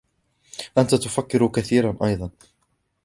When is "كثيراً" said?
1.47-1.97